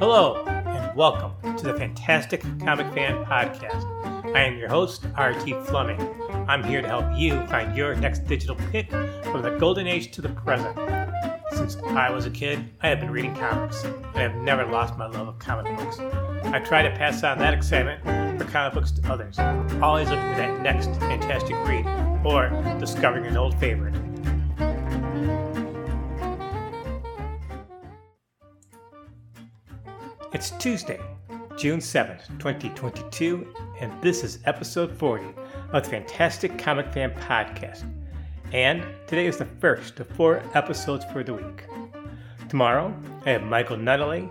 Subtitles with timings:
[0.00, 3.84] Hello, and welcome to the Fantastic Comic Fan Podcast.
[4.34, 6.00] I am your host, RT Fleming.
[6.48, 10.22] I'm here to help you find your next digital pick from the golden age to
[10.22, 10.74] the present.
[11.52, 14.96] Since I was a kid, I have been reading comics, and I have never lost
[14.96, 15.98] my love of comic books.
[16.44, 18.02] I try to pass on that excitement
[18.40, 19.38] for comic books to others,
[19.82, 21.84] always looking for that next fantastic read
[22.24, 22.48] or
[22.80, 23.94] discovering an old favorite.
[30.32, 31.00] It's Tuesday,
[31.56, 35.24] June 7th, 2022, and this is episode 40
[35.72, 37.82] of the Fantastic Comic Fan Podcast.
[38.52, 41.64] And today is the first of four episodes for the week.
[42.48, 42.94] Tomorrow,
[43.26, 44.30] I have Michael Nunnally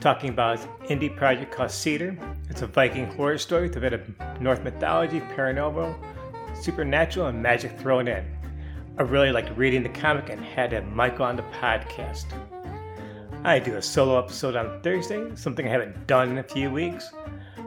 [0.00, 2.16] talking about his indie project called Cedar.
[2.48, 5.96] It's a Viking horror story with a bit of Norse mythology, paranormal,
[6.54, 8.24] supernatural, and magic thrown in.
[8.96, 12.26] I really liked reading the comic and had to have Michael on the podcast.
[13.46, 17.12] I do a solo episode on Thursday, something I haven't done in a few weeks.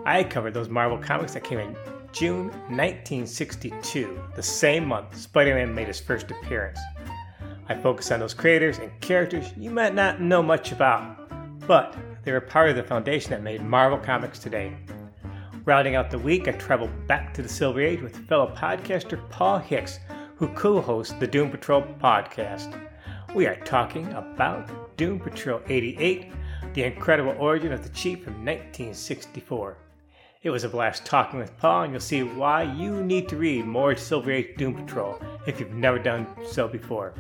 [0.05, 1.73] I cover those Marvel comics that came in
[2.11, 6.77] June 1962, the same month Spider Man made his first appearance.
[7.69, 11.31] I focus on those creators and characters you might not know much about,
[11.65, 14.75] but they were part of the foundation that made Marvel Comics today.
[15.63, 19.59] Rounding out the week, I travel back to the Silver Age with fellow podcaster Paul
[19.59, 19.99] Hicks,
[20.35, 22.88] who co hosts the Doom Patrol podcast.
[23.35, 26.31] We are talking about Doom Patrol 88,
[26.73, 29.77] the incredible origin of the Chief from 1964.
[30.41, 33.67] It was a blast talking with Paul, and you'll see why you need to read
[33.67, 37.13] more Silver Age Doom Patrol if you've never done so before.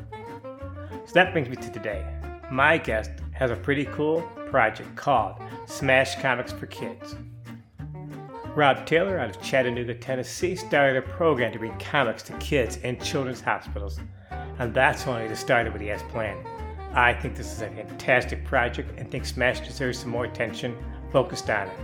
[1.05, 2.03] So that brings me to today.
[2.49, 5.35] My guest has a pretty cool project called
[5.67, 7.15] Smash Comics for Kids.
[8.55, 12.99] Rob Taylor out of Chattanooga, Tennessee started a program to bring comics to kids in
[12.99, 13.99] children's hospitals,
[14.59, 16.45] and that's only the start what he has planned.
[16.93, 20.75] I think this is a fantastic project and think Smash deserves some more attention
[21.11, 21.77] focused on it.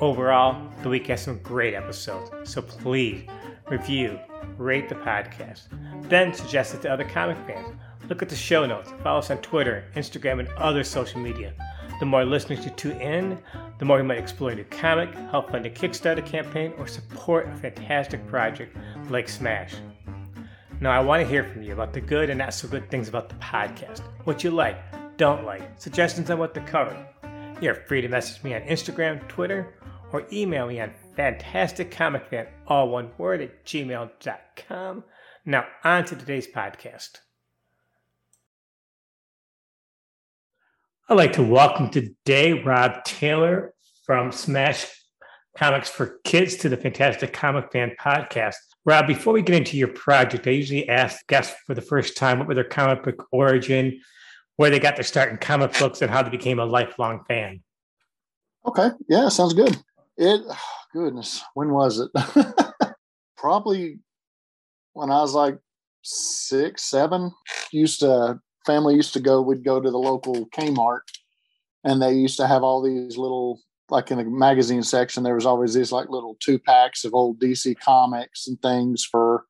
[0.00, 3.24] Overall, the week has some great episodes, so please
[3.68, 4.18] review,
[4.58, 5.68] rate the podcast,
[6.08, 7.74] then suggest it to other comic fans.
[8.08, 11.54] Look at the show notes, follow us on Twitter, Instagram, and other social media.
[12.00, 13.38] The more listeners you tune in,
[13.78, 17.48] the more you might explore a new comic, help fund a Kickstarter campaign, or support
[17.48, 18.76] a fantastic project
[19.08, 19.74] like Smash.
[20.80, 23.08] Now, I want to hear from you about the good and not so good things
[23.08, 24.76] about the podcast, what you like,
[25.16, 26.96] don't like, suggestions on what to cover.
[27.60, 29.72] You're free to message me on Instagram, Twitter,
[30.12, 35.04] or email me on fantasticcomicfan, all one word, at gmail.com.
[35.46, 37.18] Now, on to today's podcast.
[41.08, 43.74] I'd like to welcome today Rob Taylor
[44.04, 44.86] from Smash
[45.56, 48.54] Comics for Kids to the Fantastic Comic Fan podcast.
[48.86, 52.38] Rob, before we get into your project, I usually ask guests for the first time
[52.38, 54.00] what were their comic book origin,
[54.56, 57.62] where they got their start in comic books, and how they became a lifelong fan.
[58.66, 58.90] Okay.
[59.08, 59.76] Yeah, sounds good.
[60.16, 60.42] It,
[60.92, 62.10] goodness, when was it?
[63.36, 63.98] Probably
[64.92, 65.58] when I was like
[66.02, 67.32] six, seven.
[67.72, 69.42] Used to family used to go.
[69.42, 71.00] We'd go to the local Kmart,
[71.84, 75.46] and they used to have all these little, like in the magazine section, there was
[75.46, 79.44] always these like little two packs of old DC comics and things for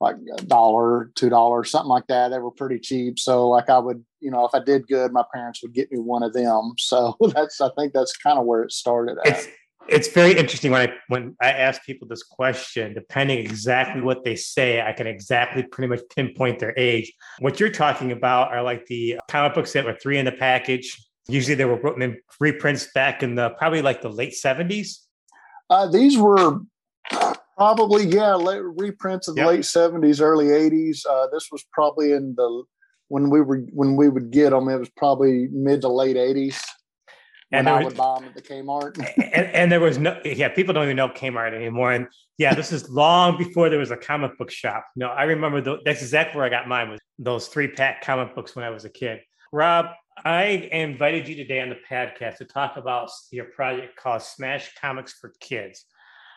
[0.00, 2.28] like a dollar, two dollars, something like that.
[2.28, 3.18] They were pretty cheap.
[3.18, 5.98] So like I would, you know, if I did good, my parents would get me
[5.98, 6.72] one of them.
[6.78, 9.18] So that's I think that's kind of where it started.
[9.24, 9.46] It's
[9.88, 14.36] it's very interesting when I when I ask people this question, depending exactly what they
[14.36, 17.12] say, I can exactly pretty much pinpoint their age.
[17.38, 20.96] What you're talking about are like the comic books that were three in the package.
[21.30, 24.98] Usually they were written in reprints back in the probably like the late 70s.
[25.68, 26.60] Uh, these were
[27.56, 29.48] probably yeah late, reprints of the yep.
[29.48, 31.00] late 70s, early 80s.
[31.08, 32.64] Uh, this was probably in the
[33.08, 34.68] when we were when we would get them.
[34.68, 36.62] It was probably mid to late 80s
[37.52, 38.96] and I would buy them at the Kmart.
[39.16, 41.92] and, and, there was no, yeah, people don't even know Kmart anymore.
[41.92, 42.06] And
[42.38, 44.86] yeah, this is long before there was a comic book shop.
[44.96, 48.34] No, I remember the, that's exactly where I got mine was those three pack comic
[48.34, 49.20] books when I was a kid.
[49.52, 49.86] Rob,
[50.24, 55.14] I invited you today on the podcast to talk about your project called Smash Comics
[55.14, 55.84] for Kids.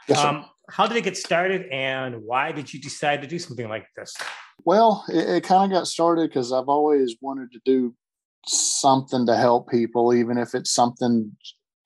[0.08, 3.68] Yes, um, how did it get started and why did you decide to do something
[3.70, 4.16] like this?
[4.66, 7.96] Well, it, it kind of got started because I've always wanted to do
[8.48, 11.32] something to help people, even if it's something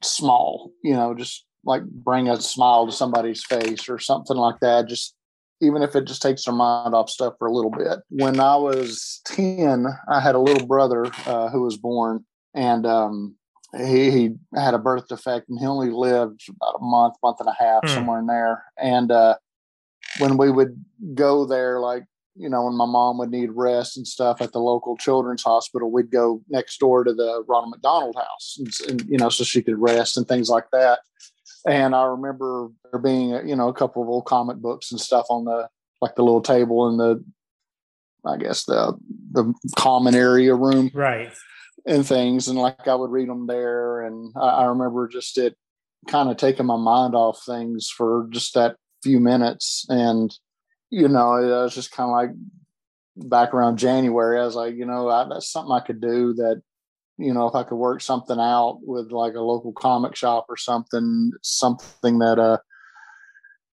[0.03, 4.87] small, you know, just like bring a smile to somebody's face or something like that.
[4.87, 5.15] Just
[5.61, 7.99] even if it just takes their mind off stuff for a little bit.
[8.09, 13.35] When I was 10, I had a little brother uh, who was born and um,
[13.77, 17.49] he, he, had a birth defect and he only lived about a month, month and
[17.49, 17.89] a half, mm.
[17.89, 18.63] somewhere in there.
[18.77, 19.35] And uh,
[20.19, 20.83] when we would
[21.13, 22.05] go there, like
[22.37, 25.91] you know, when my mom would need rest and stuff at the local children's hospital,
[25.91, 29.61] we'd go next door to the Ronald McDonald House, and, and you know, so she
[29.61, 30.99] could rest and things like that.
[31.65, 35.25] And I remember there being, you know, a couple of old comic books and stuff
[35.29, 35.67] on the
[36.01, 37.23] like the little table in the,
[38.25, 38.93] I guess the
[39.31, 41.31] the common area room, right,
[41.85, 42.47] and things.
[42.47, 45.55] And like I would read them there, and I, I remember just it
[46.07, 49.85] kind of taking my mind off things for just that few minutes.
[49.89, 50.33] And
[50.89, 54.39] you know, it was just kind of like back around January.
[54.39, 56.61] I was like, you know, I, that's something I could do that
[57.17, 60.57] you know, if I could work something out with like a local comic shop or
[60.57, 62.57] something, something that uh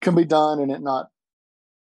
[0.00, 1.08] can be done and it not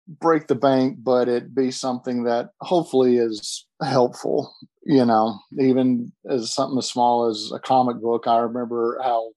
[0.08, 4.54] break the bank, but it be something that hopefully is helpful,
[4.84, 8.28] you know, even as something as small as a comic book.
[8.28, 9.31] I remember how,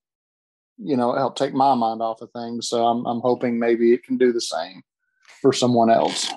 [0.79, 2.69] you know, it helped take my mind off of things.
[2.69, 4.83] So I'm I'm hoping maybe it can do the same
[5.41, 6.31] for someone else.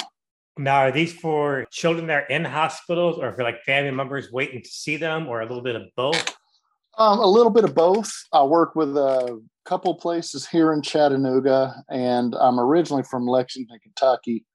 [0.58, 4.62] Now, are these for children that are in hospitals or for like family members waiting
[4.62, 6.36] to see them or a little bit of both?
[6.98, 8.12] Um, a little bit of both.
[8.34, 14.46] I work with a couple places here in Chattanooga, and I'm originally from Lexington, Kentucky.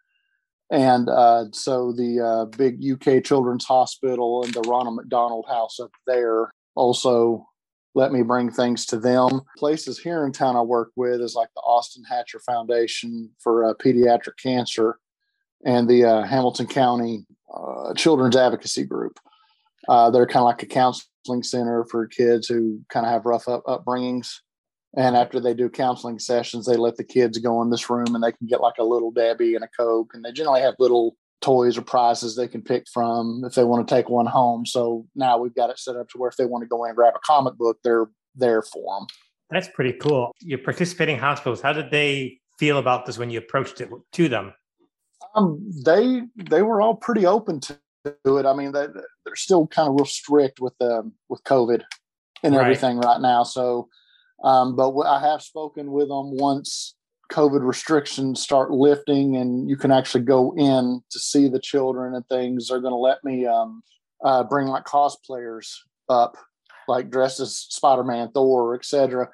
[0.71, 5.93] And uh, so the uh, big UK Children's Hospital and the Ronald McDonald House up
[6.07, 7.47] there also
[7.95, 9.43] let me bring things to them.
[9.59, 13.75] Places here in town I work with is like the Austin Hatcher Foundation for uh,
[13.75, 14.99] Pediatric Cancer
[15.65, 19.19] and the uh, Hamilton County uh, Children's Advocacy Group.
[19.89, 23.49] Uh, they're kind of like a counseling center for kids who kind of have rough
[23.49, 24.29] up, upbringings.
[24.97, 28.23] And after they do counseling sessions, they let the kids go in this room and
[28.23, 30.11] they can get like a little Debbie and a Coke.
[30.15, 33.87] And they generally have little toys or prizes they can pick from if they want
[33.87, 34.65] to take one home.
[34.65, 36.91] So now we've got it set up to where if they want to go in
[36.91, 39.07] and grab a comic book, they're there for them.
[39.51, 40.33] That's pretty cool.
[40.41, 41.61] You're participating hospitals.
[41.61, 44.55] How did they feel about this when you approached it to them?
[45.35, 48.47] Um, they they were all pretty open to it.
[48.47, 48.87] I mean, they,
[49.25, 51.83] they're still kind of real strict with um, with COVID
[52.43, 53.43] and everything right, right now.
[53.45, 53.89] So,
[54.45, 56.95] um, but I have spoken with them once
[57.33, 62.27] COVID restrictions start lifting and you can actually go in to see the children and
[62.29, 62.69] things.
[62.69, 63.83] They're going to let me um,
[64.23, 65.77] uh, bring like cosplayers
[66.09, 66.37] up,
[66.89, 69.29] like dressed as Spider Man, Thor, etc.,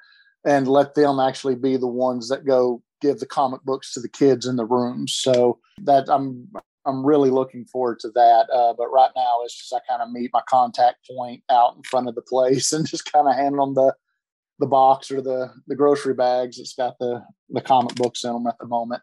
[0.45, 4.09] and let them actually be the ones that go give the comic books to the
[4.09, 5.15] kids in the rooms.
[5.15, 6.49] So that I'm
[6.85, 8.47] I'm really looking forward to that.
[8.51, 11.83] Uh, but right now, it's just I kind of meet my contact point out in
[11.83, 13.93] front of the place and just kind of hand them the
[14.59, 18.47] the box or the the grocery bags that's got the the comic books in them
[18.47, 19.01] at the moment.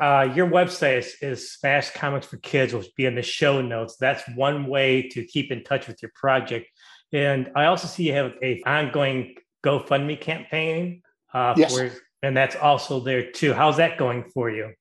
[0.00, 3.60] Uh, your website is, is Smash Comics for Kids, which will be in the show
[3.60, 3.96] notes.
[3.98, 6.68] That's one way to keep in touch with your project.
[7.12, 9.34] And I also see you have a ongoing
[9.64, 11.02] GoFundMe campaign.
[11.34, 11.76] Uh, yes.
[11.76, 11.90] For,
[12.22, 13.52] and that's also there too.
[13.52, 14.72] How's that going for you?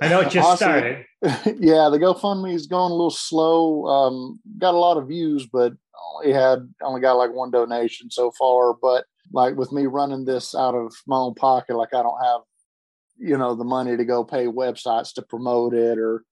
[0.00, 1.06] I know it just Honestly, started.
[1.60, 3.86] Yeah, the GoFundMe is going a little slow.
[3.86, 5.72] Um, got a lot of views, but
[6.14, 8.74] only had only got like one donation so far.
[8.80, 12.42] But like with me running this out of my own pocket, like I don't have,
[13.18, 16.22] you know, the money to go pay websites to promote it or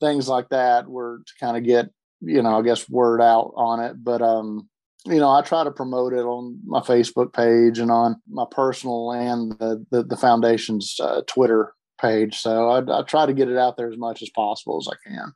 [0.00, 0.88] things like that.
[0.88, 1.88] Where to kind of get,
[2.20, 4.02] you know, I guess word out on it.
[4.02, 4.68] But um,
[5.06, 9.12] you know, I try to promote it on my Facebook page and on my personal
[9.12, 12.38] and the the, the foundation's uh, Twitter page.
[12.38, 15.08] So I, I try to get it out there as much as possible as I
[15.08, 15.32] can.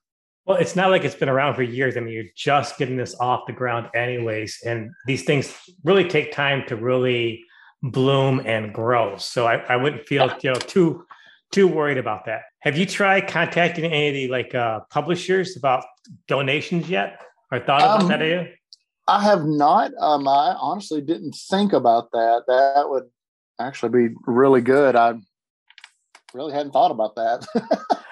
[0.47, 1.97] Well, it's not like it's been around for years.
[1.97, 4.61] I mean, you're just getting this off the ground, anyways.
[4.65, 5.53] And these things
[5.83, 7.43] really take time to really
[7.83, 9.17] bloom and grow.
[9.17, 11.05] So I, I wouldn't feel you know too
[11.53, 12.43] too worried about that.
[12.61, 15.85] Have you tried contacting any of the like uh, publishers about
[16.29, 17.21] donations yet,
[17.51, 18.49] or thought about um, that idea?
[19.09, 19.93] I have not.
[20.01, 22.43] Um, I honestly didn't think about that.
[22.47, 23.05] That would
[23.61, 24.97] actually be really good.
[24.97, 25.15] I
[26.35, 27.47] really hadn't thought about that.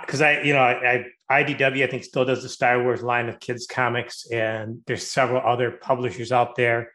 [0.00, 3.28] Because I, you know, I, I, IDW I think still does the Star Wars line
[3.28, 6.90] of kids comics, and there's several other publishers out there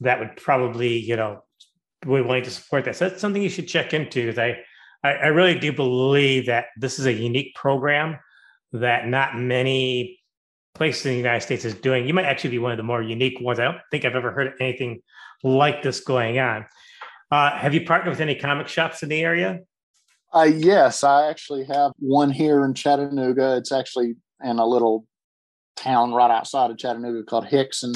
[0.00, 1.44] that would probably, you know,
[2.00, 2.96] be willing to support that.
[2.96, 4.26] So that's something you should check into.
[4.26, 4.58] Because I,
[5.04, 8.18] I, I really do believe that this is a unique program
[8.72, 10.18] that not many
[10.82, 12.08] places in the United States is doing.
[12.08, 13.60] You might actually be one of the more unique ones.
[13.60, 15.00] I don't think I've ever heard anything
[15.44, 16.66] like this going on.
[17.30, 19.60] Uh, have you partnered with any comic shops in the area?
[20.34, 23.56] Uh, yes, I actually have one here in Chattanooga.
[23.58, 25.06] It's actually in a little
[25.76, 27.94] town right outside of Chattanooga called Hixson,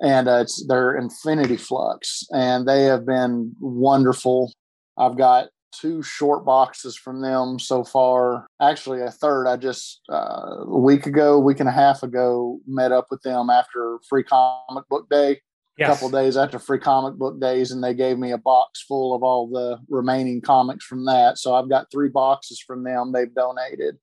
[0.00, 4.52] and uh, it's their Infinity Flux, and they have been wonderful.
[4.96, 8.46] I've got two short boxes from them so far.
[8.60, 9.46] Actually, a third.
[9.46, 13.50] I just uh, a week ago, week and a half ago, met up with them
[13.50, 15.40] after Free Comic Book Day
[15.76, 15.88] yes.
[15.88, 19.14] a couple days after free comic book days and they gave me a box full
[19.14, 23.34] of all the remaining comics from that so i've got three boxes from them they've
[23.34, 23.98] donated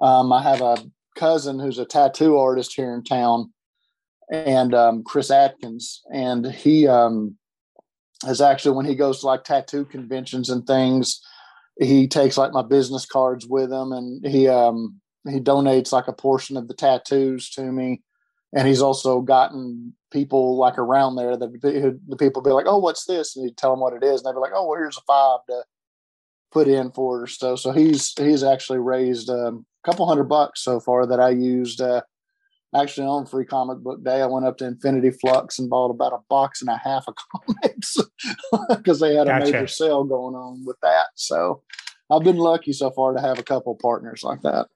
[0.00, 0.78] Um, I have a
[1.16, 3.52] cousin who's a tattoo artist here in town,
[4.32, 7.36] and um, Chris Atkins, and he um,
[8.26, 11.20] is actually when he goes to like tattoo conventions and things,
[11.78, 16.12] he takes like my business cards with him, and he um, he donates like a
[16.12, 18.02] portion of the tattoos to me,
[18.54, 23.06] and he's also gotten people like around there that the people be like, "Oh, what's
[23.06, 24.98] this?" and he'd tell them what it is, and they'd be like, "Oh, well, here's
[24.98, 25.64] a five to
[26.52, 30.80] put in for so." So he's he's actually raised um, a couple hundred bucks so
[30.80, 31.80] far that I used.
[31.80, 32.02] Uh,
[32.74, 36.12] actually, on Free Comic Book Day, I went up to Infinity Flux and bought about
[36.12, 37.14] a box and a half of
[37.46, 37.96] comics
[38.70, 39.44] because they had a gotcha.
[39.52, 41.08] major sale going on with that.
[41.14, 41.62] So
[42.10, 44.66] I've been lucky so far to have a couple partners like that.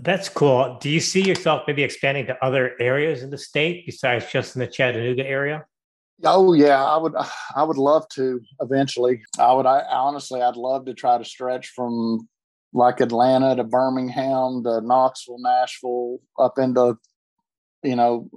[0.00, 0.78] That's cool.
[0.80, 4.60] Do you see yourself maybe expanding to other areas in the state besides just in
[4.60, 5.66] the Chattanooga area?
[6.24, 7.14] Oh yeah, I would.
[7.56, 9.22] I would love to eventually.
[9.38, 9.66] I would.
[9.66, 12.28] I honestly, I'd love to try to stretch from
[12.72, 16.98] like Atlanta to Birmingham to Knoxville, Nashville, up into
[17.82, 18.28] you know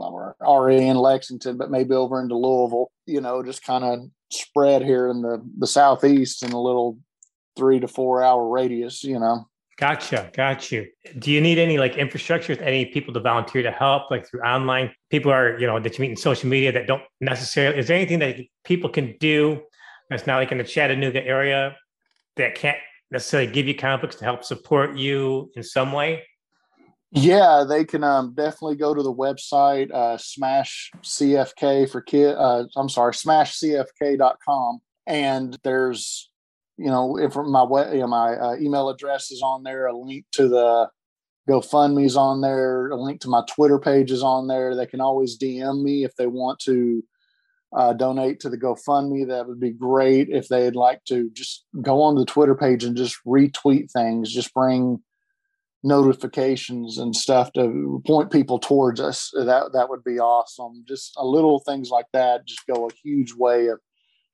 [0.42, 2.92] already in Lexington, but maybe over into Louisville.
[3.06, 4.00] You know, just kind of
[4.32, 6.98] spread here in the the southeast in a little
[7.56, 9.04] three to four hour radius.
[9.04, 9.48] You know.
[9.80, 10.88] Gotcha, got you.
[11.18, 14.92] Do you need any like infrastructure, any people to volunteer to help, like through online?
[15.10, 17.80] People are, you know, that you meet in social media that don't necessarily.
[17.80, 19.62] Is there anything that people can do
[20.10, 21.76] that's not like in the Chattanooga area
[22.38, 22.78] that can't
[23.14, 26.24] necessarily give you comic books to help support you in some way?
[27.12, 32.36] Yeah, they can um, definitely go to the website, uh, smash CFK for kid.
[32.36, 34.80] Uh, I'm sorry, smashcfk.com.
[35.06, 36.32] And there's
[36.78, 40.26] you know, if my you know, my uh, email address is on there, a link
[40.32, 40.90] to the
[41.48, 44.76] GoFundMe's on there, a link to my Twitter page is on there.
[44.76, 47.04] They can always DM me if they want to
[47.76, 49.28] uh, donate to the GoFundMe.
[49.28, 50.30] That would be great.
[50.30, 54.54] If they'd like to just go on the Twitter page and just retweet things, just
[54.54, 55.02] bring
[55.84, 59.32] notifications and stuff to point people towards us.
[59.34, 60.86] That that would be awesome.
[60.88, 63.80] Just a little things like that just go a huge way of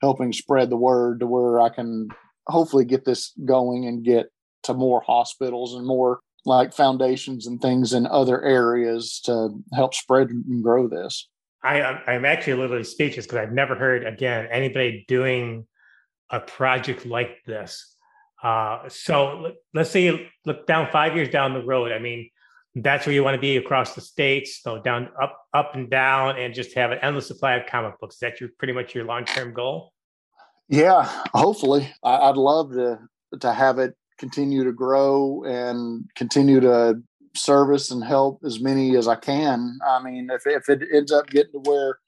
[0.02, 2.08] helping spread the word to where I can
[2.48, 4.28] hopefully get this going and get
[4.64, 10.30] to more hospitals and more like foundations and things in other areas to help spread
[10.30, 11.28] and grow this.
[11.64, 15.68] I, I'm actually literally speechless because I've never heard again anybody doing
[16.30, 17.96] a project like this.
[18.42, 21.92] Uh, so let's say you look down five years down the road.
[21.92, 22.30] I mean,
[22.76, 26.38] that's where you want to be across the states, so down, up, up and down,
[26.38, 28.16] and just have an endless supply of comic books.
[28.16, 29.92] Is that your pretty much your long term goal?
[30.70, 33.00] Yeah, hopefully, I, would love to
[33.42, 37.02] to have it continue to grow and continue to
[37.40, 39.80] service and help as many as I can.
[39.88, 42.00] I mean, if if it ends up getting to where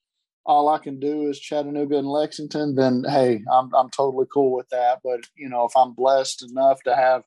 [0.46, 4.70] all I can do is Chattanooga and Lexington, then hey, I'm I'm totally cool with
[4.70, 5.00] that.
[5.04, 7.24] But you know, if I'm blessed enough to have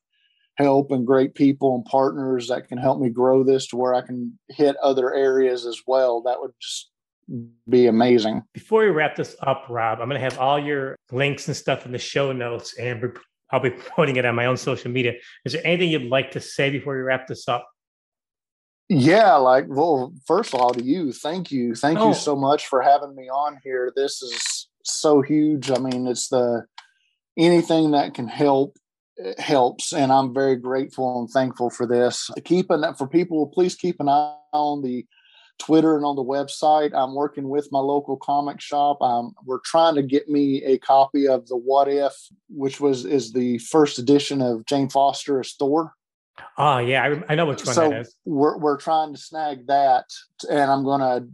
[0.57, 4.01] help and great people and partners that can help me grow this to where I
[4.01, 6.91] can hit other areas as well, that would just
[7.67, 8.43] be amazing.
[8.53, 11.85] Before we wrap this up, Rob, I'm going to have all your links and stuff
[11.85, 13.17] in the show notes, and
[13.51, 15.13] I'll be promoting it on my own social media.
[15.43, 17.67] Is there anything you'd like to say before we wrap this up?
[18.87, 21.73] Yeah, like, well, first of all, to you, thank you.
[21.73, 22.09] Thank oh.
[22.09, 23.91] you so much for having me on here.
[23.95, 25.71] This is so huge.
[25.71, 26.65] I mean, it's the
[27.37, 28.77] anything that can help
[29.37, 34.01] helps and i'm very grateful and thankful for this keeping that for people please keep
[34.01, 35.05] an eye on the
[35.57, 36.91] Twitter and on the website.
[36.93, 39.01] I'm working with my local comic shop.
[39.01, 42.13] Um, we're trying to get me a copy of the What If,
[42.49, 45.93] which was is the first edition of Jane Foster as Thor.
[46.57, 48.15] Oh yeah, I, I know which one so that is.
[48.25, 50.05] We're we're trying to snag that,
[50.49, 51.27] and I'm gonna.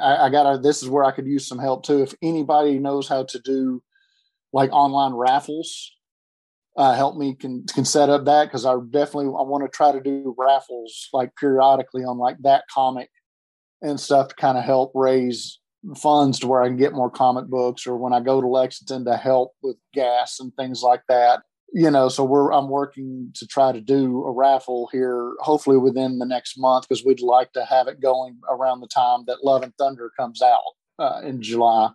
[0.00, 0.58] I, I gotta.
[0.58, 2.02] This is where I could use some help too.
[2.02, 3.82] If anybody knows how to do
[4.52, 5.92] like online raffles,
[6.76, 9.92] uh, help me can can set up that because I definitely I want to try
[9.92, 13.10] to do raffles like periodically on like that comic
[13.82, 15.60] and stuff to kind of help raise
[15.96, 19.04] funds to where I can get more comic books or when I go to Lexington
[19.04, 21.42] to help with gas and things like that.
[21.72, 26.18] You know, so we're I'm working to try to do a raffle here, hopefully within
[26.18, 29.62] the next month, because we'd like to have it going around the time that Love
[29.62, 30.60] and Thunder comes out
[30.98, 31.90] uh, in July.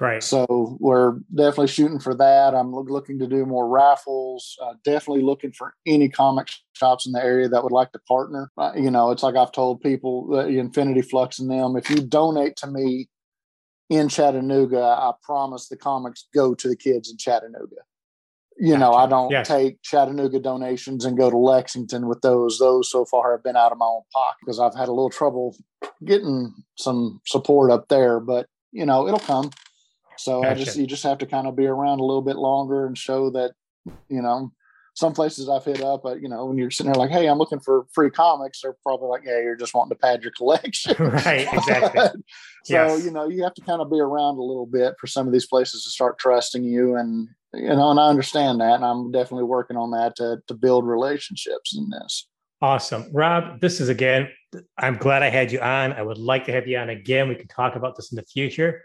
[0.00, 0.20] Right.
[0.20, 2.54] So we're definitely shooting for that.
[2.54, 4.56] I'm looking to do more raffles.
[4.60, 8.50] Uh, definitely looking for any comic shops in the area that would like to partner.
[8.58, 11.98] Uh, you know, it's like I've told people, uh, Infinity Flux and them, if you
[11.98, 13.08] donate to me
[13.90, 17.82] in Chattanooga, I promise the comics go to the kids in Chattanooga.
[18.64, 19.48] You know, I don't yes.
[19.48, 22.60] take Chattanooga donations and go to Lexington with those.
[22.60, 25.10] Those so far have been out of my own pocket because I've had a little
[25.10, 25.56] trouble
[26.04, 29.50] getting some support up there, but you know, it'll come.
[30.16, 30.52] So gotcha.
[30.52, 32.96] I just you just have to kind of be around a little bit longer and
[32.96, 33.50] show that
[34.08, 34.52] you know
[34.94, 37.38] some places I've hit up, but you know, when you're sitting there like, "Hey, I'm
[37.38, 40.94] looking for free comics," they're probably like, "Yeah, you're just wanting to pad your collection."
[41.00, 42.22] right, exactly.
[42.64, 43.04] So yes.
[43.04, 45.32] you know, you have to kind of be around a little bit for some of
[45.32, 49.10] these places to start trusting you, and you know, and I understand that, and I'm
[49.10, 52.28] definitely working on that to to build relationships in this.
[52.60, 53.60] Awesome, Rob.
[53.60, 54.28] This is again.
[54.76, 55.92] I'm glad I had you on.
[55.94, 57.28] I would like to have you on again.
[57.28, 58.82] We can talk about this in the future.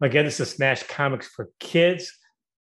[0.00, 2.10] Again, this is Smash Comics for Kids,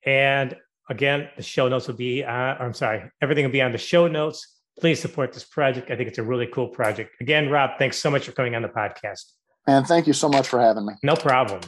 [0.04, 0.56] and
[0.88, 4.06] Again, the show notes will be, uh, I'm sorry, everything will be on the show
[4.06, 4.60] notes.
[4.78, 5.90] Please support this project.
[5.90, 7.20] I think it's a really cool project.
[7.20, 9.32] Again, Rob, thanks so much for coming on the podcast.
[9.66, 10.94] And thank you so much for having me.
[11.02, 11.60] No problem.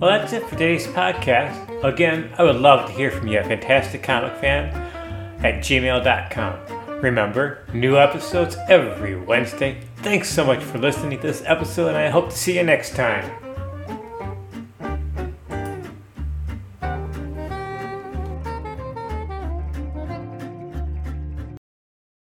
[0.00, 1.82] Well, that's it for today's podcast.
[1.82, 4.68] Again, I would love to hear from you, a fantastic comic fan,
[5.44, 7.00] at gmail.com.
[7.00, 9.80] Remember, new episodes every Wednesday.
[9.96, 12.94] Thanks so much for listening to this episode, and I hope to see you next
[12.94, 13.43] time.